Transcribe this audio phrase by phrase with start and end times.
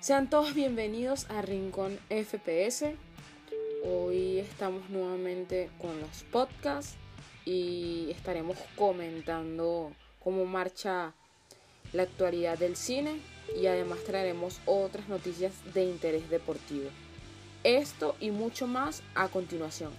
[0.00, 2.94] Sean todos bienvenidos a Rincón FPS.
[3.84, 6.94] Hoy estamos nuevamente con los podcasts
[7.44, 9.90] y estaremos comentando
[10.22, 11.14] cómo marcha
[11.92, 13.20] la actualidad del cine
[13.60, 16.90] y además traeremos otras noticias de interés deportivo.
[17.64, 19.90] Esto y mucho más a continuación.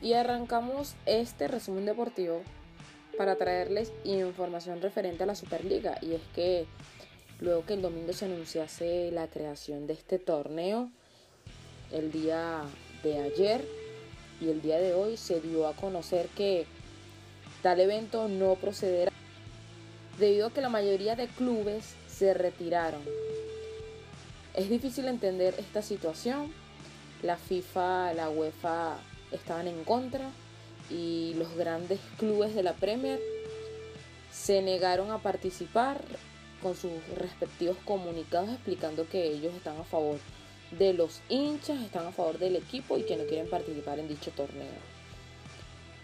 [0.00, 2.42] Y arrancamos este resumen deportivo
[3.16, 5.98] para traerles información referente a la Superliga.
[6.00, 6.66] Y es que
[7.40, 10.90] luego que el domingo se anunciase la creación de este torneo,
[11.90, 12.62] el día
[13.02, 13.64] de ayer
[14.40, 16.66] y el día de hoy se dio a conocer que
[17.62, 19.12] tal evento no procederá
[20.18, 23.02] debido a que la mayoría de clubes se retiraron.
[24.54, 26.52] Es difícil entender esta situación.
[27.22, 28.96] La FIFA, la UEFA
[29.30, 30.30] estaban en contra
[30.92, 33.20] y los grandes clubes de la Premier
[34.30, 36.00] se negaron a participar
[36.62, 40.18] con sus respectivos comunicados explicando que ellos están a favor
[40.70, 44.30] de los hinchas, están a favor del equipo y que no quieren participar en dicho
[44.30, 44.70] torneo.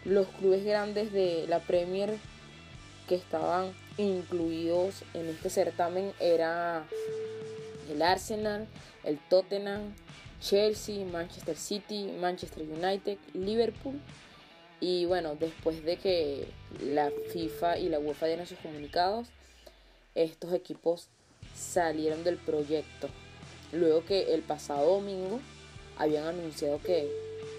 [0.04, 2.16] Los clubes grandes de la Premier
[3.08, 6.86] que estaban incluidos en este certamen era
[7.91, 8.68] el Arsenal,
[9.04, 9.94] el Tottenham,
[10.41, 14.00] Chelsea, Manchester City, Manchester United, Liverpool.
[14.80, 16.46] Y bueno, después de que
[16.80, 19.28] la FIFA y la UEFA dieron sus comunicados,
[20.14, 21.08] estos equipos
[21.54, 23.08] salieron del proyecto.
[23.72, 25.40] Luego que el pasado domingo
[25.96, 27.10] habían anunciado que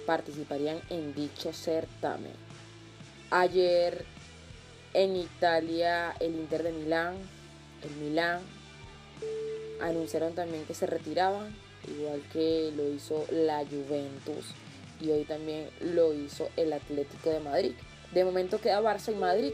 [0.05, 2.33] participarían en dicho certamen.
[3.31, 4.05] Ayer
[4.93, 7.15] en Italia el Inter de Milán,
[7.83, 8.41] el Milán,
[9.81, 11.55] anunciaron también que se retiraban
[11.87, 14.53] igual que lo hizo la Juventus
[14.99, 17.73] y hoy también lo hizo el Atlético de Madrid.
[18.13, 19.51] De momento queda Barça y Madrid,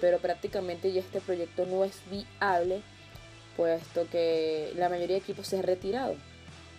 [0.00, 2.82] pero prácticamente ya este proyecto no es viable,
[3.56, 6.14] puesto que la mayoría de equipos se ha retirado.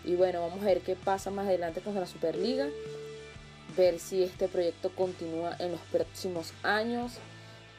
[0.05, 2.67] Y bueno, vamos a ver qué pasa más adelante con la Superliga,
[3.77, 7.13] ver si este proyecto continúa en los próximos años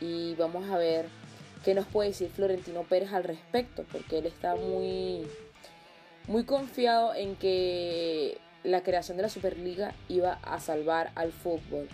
[0.01, 1.07] y vamos a ver
[1.65, 5.27] qué nos puede decir Florentino Pérez al respecto, porque él está muy
[6.27, 11.89] muy confiado en que la creación de la Superliga iba a salvar al fútbol.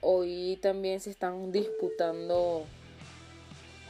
[0.00, 2.64] Hoy también se están disputando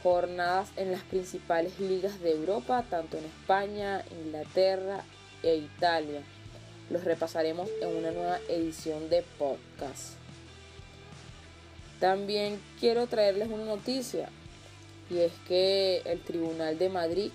[0.03, 5.03] jornadas en las principales ligas de Europa, tanto en España, Inglaterra
[5.43, 6.21] e Italia.
[6.89, 10.15] Los repasaremos en una nueva edición de podcast.
[11.99, 14.29] También quiero traerles una noticia
[15.09, 17.31] y es que el Tribunal de Madrid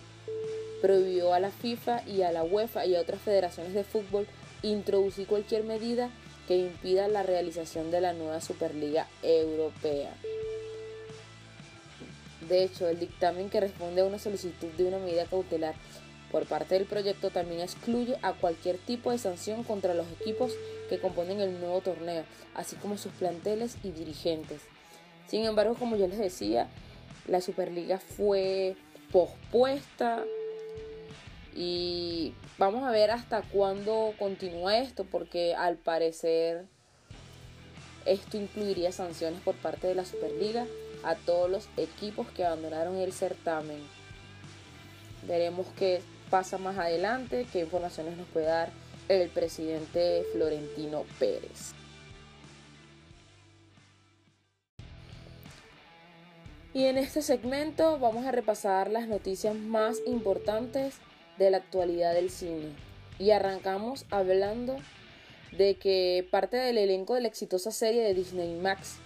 [0.81, 4.27] prohibió a la FIFA y a la UEFA y a otras federaciones de fútbol
[4.63, 6.11] introducir cualquier medida
[6.47, 10.15] que impida la realización de la nueva Superliga Europea.
[12.49, 15.75] De hecho, el dictamen que responde a una solicitud de una medida cautelar
[16.31, 20.53] por parte del proyecto también excluye a cualquier tipo de sanción contra los equipos
[20.89, 24.63] que componen el nuevo torneo, así como sus planteles y dirigentes.
[25.27, 26.69] Sin embargo, como ya les decía,
[27.27, 28.77] la Superliga fue
[29.11, 30.25] pospuesta
[31.57, 36.67] y vamos a ver hasta cuándo continúa esto, porque al parecer
[38.05, 40.67] esto incluiría sanciones por parte de la Superliga
[41.03, 43.79] a todos los equipos que abandonaron el certamen.
[45.27, 48.71] Veremos qué pasa más adelante, qué informaciones nos puede dar
[49.09, 51.73] el presidente Florentino Pérez.
[56.75, 60.97] Y en este segmento vamos a repasar las noticias más importantes
[61.39, 62.69] de la actualidad del cine.
[63.19, 64.77] Y arrancamos hablando
[65.53, 68.97] de que parte del elenco de la exitosa serie de Disney Max,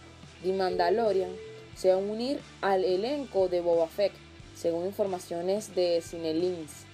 [0.42, 1.30] The Mandalorian,
[1.76, 4.12] se va a unir al elenco de Boba Fett,
[4.54, 6.84] según informaciones de Cinelinks.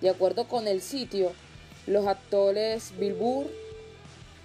[0.00, 1.32] De acuerdo con el sitio,
[1.86, 3.46] los actores Bill Burr,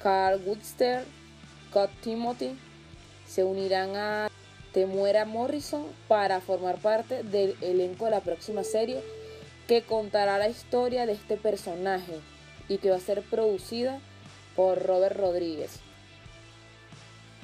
[0.01, 1.03] Carl Woodster,
[1.69, 2.57] Scott Timothy
[3.27, 4.29] se unirán a
[4.71, 9.01] Temuera Morrison para formar parte del elenco de la próxima serie
[9.67, 12.19] que contará la historia de este personaje
[12.69, 13.99] y que va a ser producida
[14.55, 15.79] por Robert Rodríguez.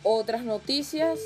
[0.03, 1.19] Otras noticias,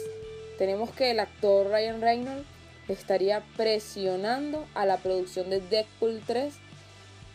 [0.57, 2.47] tenemos que el actor Ryan Reynolds
[2.87, 6.53] estaría presionando a la producción de Deadpool 3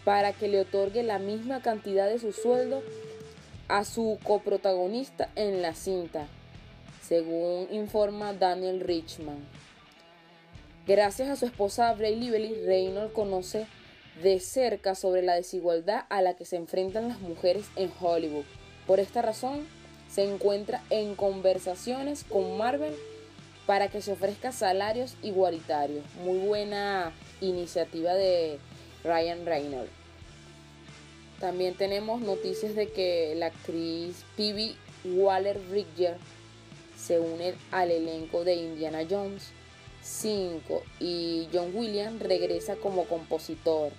[0.05, 2.83] para que le otorgue la misma cantidad de su sueldo
[3.69, 6.27] a su coprotagonista en la cinta,
[7.01, 9.39] según informa Daniel Richman.
[10.85, 13.69] Gracias a su esposa Bray Lively, Reynolds conoce
[14.21, 18.45] de cerca sobre la desigualdad a la que se enfrentan las mujeres en Hollywood.
[18.89, 19.65] Por esta razón,
[20.11, 22.95] se encuentra en conversaciones con Marvel
[23.65, 26.05] para que se ofrezca salarios igualitarios.
[26.25, 28.59] Muy buena iniciativa de
[29.05, 29.93] Ryan Reynolds.
[31.39, 34.75] También tenemos noticias de que la actriz Phoebe
[35.05, 36.17] Waller-Bridger
[36.99, 39.53] se une al elenco de Indiana Jones
[40.03, 43.93] 5 y John Williams regresa como compositor.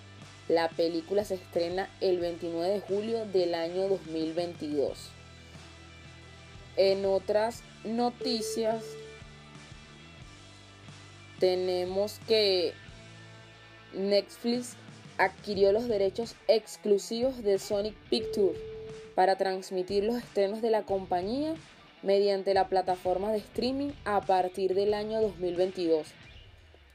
[0.50, 5.10] La película se estrena el 29 de julio del año 2022.
[6.76, 8.84] En otras noticias
[11.40, 12.74] tenemos que
[13.94, 14.76] Netflix
[15.18, 18.60] adquirió los derechos exclusivos de Sonic Pictures
[19.16, 21.54] para transmitir los estrenos de la compañía
[22.04, 26.08] mediante la plataforma de streaming a partir del año 2022.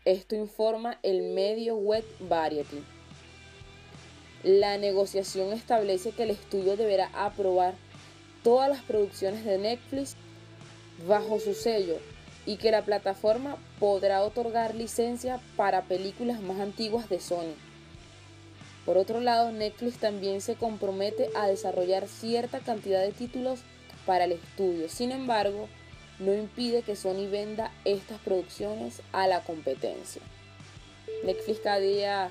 [0.05, 2.85] Esto informa el medio web Variety.
[4.45, 7.75] La negociación establece que el estudio deberá aprobar
[8.45, 10.15] todas las producciones de Netflix
[11.07, 11.97] bajo su sello
[12.47, 17.55] y que la plataforma podrá otorgar licencia para películas más antiguas de Sony.
[18.87, 23.61] Por otro lado, Netflix también se compromete a desarrollar cierta cantidad de títulos
[24.09, 24.89] para el estudio.
[24.89, 25.69] Sin embargo,
[26.19, 30.23] no impide que Sony venda estas producciones a la competencia.
[31.25, 32.31] Netflix cada día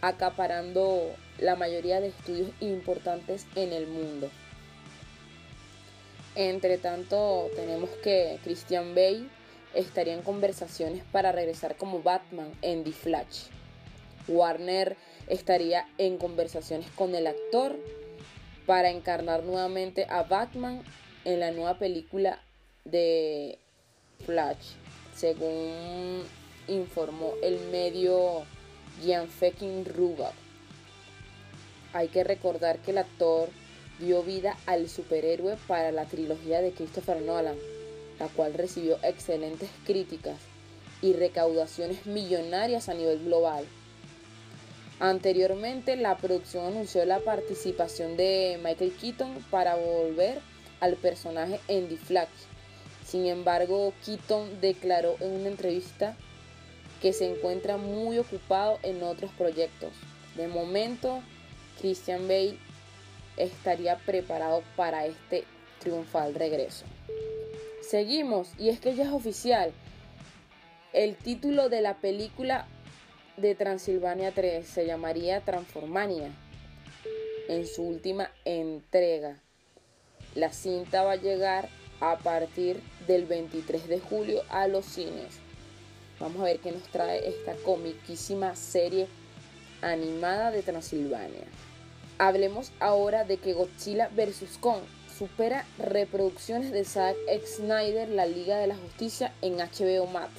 [0.00, 4.28] acaparando la mayoría de estudios importantes en el mundo.
[6.34, 9.28] Entre tanto, tenemos que Christian Bale
[9.72, 13.42] estaría en conversaciones para regresar como Batman en The Flash.
[14.26, 14.96] Warner
[15.28, 17.78] estaría en conversaciones con el actor
[18.66, 20.82] para encarnar nuevamente a Batman
[21.24, 22.40] en la nueva película
[22.84, 23.58] de
[24.24, 24.72] Flash,
[25.14, 26.22] según
[26.68, 28.44] informó el medio
[29.02, 30.32] Gianfekin Ruga.
[31.92, 33.48] Hay que recordar que el actor
[33.98, 37.56] dio vida al superhéroe para la trilogía de Christopher Nolan,
[38.18, 40.38] la cual recibió excelentes críticas
[41.02, 43.64] y recaudaciones millonarias a nivel global.
[45.00, 50.40] Anteriormente, la producción anunció la participación de Michael Keaton para volver
[50.80, 52.28] al personaje en The Flash.
[53.04, 56.16] Sin embargo, Keaton declaró en una entrevista
[57.02, 59.92] que se encuentra muy ocupado en otros proyectos.
[60.36, 61.20] De momento,
[61.80, 62.56] Christian Bale
[63.36, 65.44] estaría preparado para este
[65.80, 66.84] triunfal regreso.
[67.82, 69.72] Seguimos, y es que ya es oficial.
[70.92, 72.66] El título de la película
[73.36, 76.30] de Transilvania 3 se llamaría Transformania
[77.48, 79.40] en su última entrega.
[80.34, 81.68] La cinta va a llegar
[82.00, 85.38] a partir del 23 de julio a los cines.
[86.20, 89.08] Vamos a ver qué nos trae esta comiquísima serie
[89.82, 91.44] animada de Transilvania.
[92.18, 94.58] Hablemos ahora de que Godzilla vs.
[94.60, 94.80] Kong
[95.18, 100.30] supera reproducciones de Zack Snyder, la Liga de la Justicia, en HBO Max.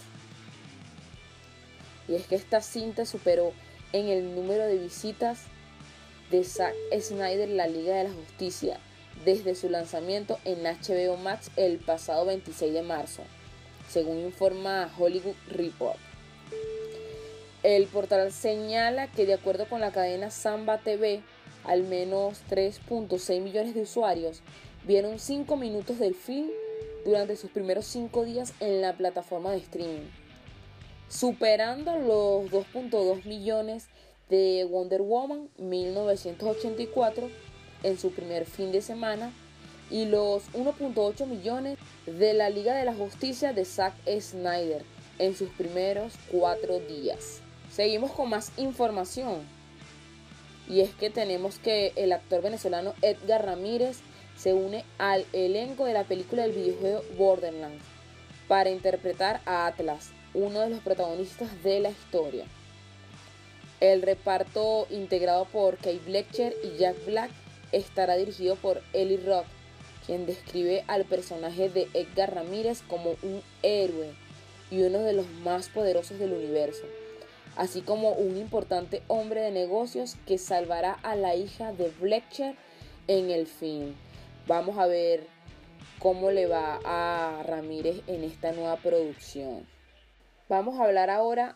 [2.07, 3.54] Y es que esta cinta superó
[3.94, 5.44] en el número de visitas
[6.31, 8.80] de Zack Snyder, la Liga de la Justicia,
[9.24, 13.24] desde su lanzamiento en HBO Max el pasado 26 de marzo,
[13.90, 15.98] según informa Hollywood Report.
[17.63, 21.24] El portal señala que de acuerdo con la cadena Samba TV,
[21.63, 24.42] al menos 3.6 millones de usuarios
[24.84, 26.50] vieron 5 minutos del film
[27.06, 30.25] durante sus primeros 5 días en la plataforma de streaming
[31.10, 33.88] superando los 2.2 millones
[34.30, 37.30] de Wonder Woman 1984
[37.84, 39.32] en su primer fin de semana
[39.92, 44.84] y los 1.8 millones de la Liga de la Justicia de Zack Snyder
[45.20, 47.42] en sus primeros cuatro días.
[47.72, 49.42] Seguimos con más información.
[50.68, 54.00] Y es que tenemos que el actor venezolano Edgar Ramírez
[54.36, 57.84] se une al elenco de la película del videojuego Borderlands
[58.48, 62.46] para interpretar a Atlas, uno de los protagonistas de la historia.
[63.80, 67.32] El reparto integrado por Kate Bletcher y Jack Black
[67.72, 69.46] estará dirigido por Ellie Rock,
[70.06, 74.13] quien describe al personaje de Edgar Ramírez como un héroe
[74.72, 76.84] y uno de los más poderosos del universo,
[77.56, 82.56] así como un importante hombre de negocios que salvará a la hija de Bletcher
[83.08, 83.96] en el fin.
[84.48, 85.27] Vamos a ver
[86.00, 89.75] cómo le va a Ramírez en esta nueva producción.
[90.48, 91.56] Vamos a hablar ahora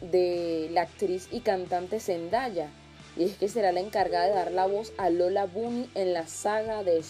[0.00, 2.68] de la actriz y cantante Zendaya.
[3.16, 6.28] Y es que será la encargada de dar la voz a Lola Bunny en la
[6.28, 7.02] saga de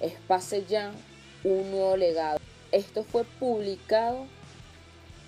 [0.00, 0.94] Space Jam,
[1.44, 2.38] un nuevo legado.
[2.72, 4.24] Esto fue publicado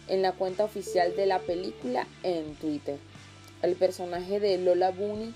[0.08, 2.96] en la cuenta oficial de la película en Twitter.
[3.60, 5.34] El personaje de Lola Bunny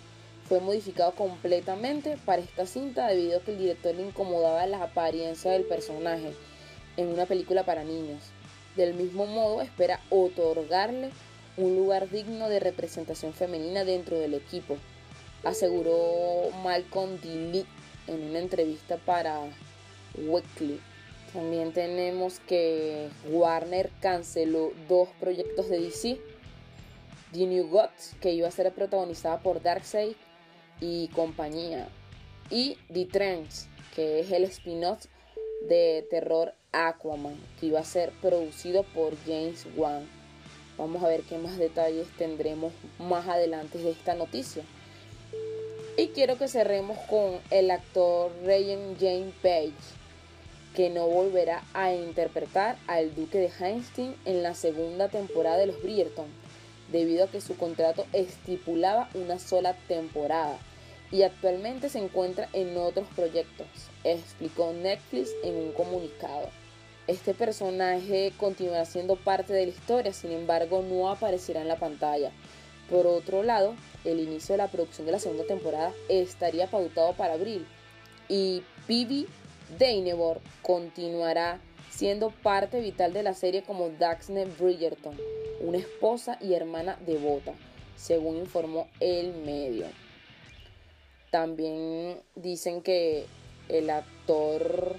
[0.48, 5.50] fue modificado completamente para esta cinta debido a que el director le incomodaba la apariencia
[5.50, 6.32] del personaje
[6.96, 8.22] en una película para niños.
[8.76, 11.10] Del mismo modo, espera otorgarle
[11.56, 14.76] un lugar digno de representación femenina dentro del equipo,
[15.44, 17.64] aseguró Malcolm D.
[18.06, 19.40] en una entrevista para
[20.14, 20.80] Weekly.
[21.32, 26.20] También tenemos que Warner canceló dos proyectos de DC.
[27.32, 30.14] The New Gods, que iba a ser protagonizada por Darkseid
[30.80, 31.88] y compañía.
[32.50, 35.06] Y The Trends, que es el spin-off
[35.68, 40.08] de terror Aquaman, que iba a ser producido por James Wan.
[40.78, 44.62] Vamos a ver qué más detalles tendremos más adelante de esta noticia.
[45.96, 49.72] Y quiero que cerremos con el actor Ryan James Page,
[50.74, 55.82] que no volverá a interpretar al duque de Hastings en la segunda temporada de los
[55.82, 56.26] Bridgerton,
[56.92, 60.58] debido a que su contrato estipulaba una sola temporada
[61.10, 63.66] y actualmente se encuentra en otros proyectos,
[64.04, 66.48] explicó Netflix en un comunicado.
[67.06, 72.32] Este personaje continuará siendo parte de la historia, sin embargo no aparecerá en la pantalla.
[72.90, 77.34] Por otro lado, el inicio de la producción de la segunda temporada estaría pautado para
[77.34, 77.66] abril
[78.28, 79.26] y Pibi
[79.78, 81.60] Deinevor continuará
[81.90, 85.16] siendo parte vital de la serie como Daxne Bridgerton,
[85.60, 87.54] una esposa y hermana devota,
[87.96, 89.86] según informó el medio.
[91.30, 93.26] También dicen que
[93.68, 94.96] el actor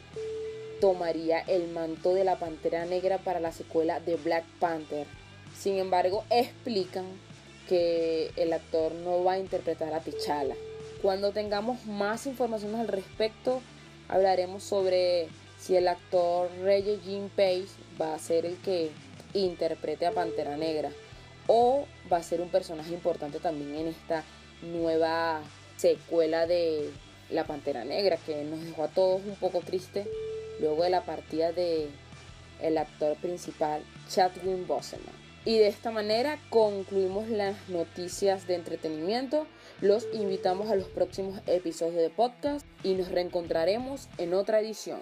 [0.82, 5.08] tomaría el manto de la Pantera Negra para la secuela de Black Panther.
[5.58, 7.06] Sin embargo, explican
[7.68, 10.56] que el actor no va a interpretar a T'Challa.
[11.02, 13.62] Cuando tengamos más información al respecto,
[14.08, 15.28] hablaremos sobre
[15.60, 17.68] si el actor Reggie Jean Page
[18.00, 18.92] va a ser el que
[19.34, 20.92] interprete a Pantera Negra
[21.48, 24.24] o va a ser un personaje importante también en esta
[24.62, 25.42] nueva
[25.78, 26.90] secuela de
[27.30, 30.08] La Pantera Negra que nos dejó a todos un poco tristes
[30.60, 31.88] luego de la partida de
[32.62, 35.16] el actor principal Chadwick Boseman.
[35.46, 39.48] Y de esta manera concluimos las noticias de entretenimiento.
[39.80, 45.00] Los invitamos a los próximos episodios de podcast y nos reencontraremos en otra edición.